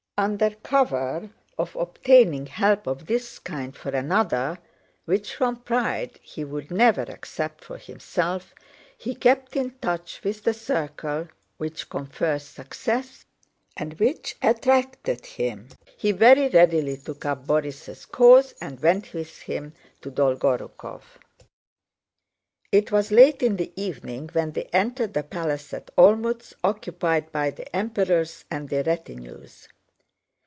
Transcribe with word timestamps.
Under 0.17 0.51
cover 0.51 1.31
of 1.57 1.75
obtaining 1.75 2.45
help 2.45 2.85
of 2.85 3.07
this 3.07 3.39
kind 3.39 3.75
for 3.75 3.89
another, 3.89 4.59
which 5.05 5.33
from 5.33 5.55
pride 5.55 6.19
he 6.21 6.43
would 6.43 6.69
never 6.69 7.01
accept 7.01 7.63
for 7.63 7.79
himself, 7.79 8.53
he 8.95 9.15
kept 9.15 9.55
in 9.55 9.71
touch 9.81 10.21
with 10.23 10.43
the 10.43 10.53
circle 10.53 11.27
which 11.57 11.89
confers 11.89 12.43
success 12.43 13.25
and 13.75 13.95
which 13.99 14.35
attracted 14.43 15.25
him. 15.25 15.69
He 15.97 16.11
very 16.11 16.49
readily 16.49 16.97
took 16.97 17.25
up 17.25 17.47
Borís' 17.47 18.05
cause 18.11 18.53
and 18.61 18.79
went 18.79 19.15
with 19.15 19.35
him 19.41 19.73
to 20.01 20.11
Dolgorúkov. 20.11 21.01
It 22.71 22.91
was 22.91 23.11
late 23.11 23.41
in 23.41 23.55
the 23.55 23.73
evening 23.75 24.29
when 24.33 24.51
they 24.51 24.65
entered 24.71 25.15
the 25.15 25.23
palace 25.23 25.73
at 25.73 25.89
Olmütz 25.95 26.53
occupied 26.63 27.31
by 27.31 27.49
the 27.49 27.75
Emperors 27.75 28.45
and 28.51 28.69
their 28.69 28.83
retinues. 28.83 29.67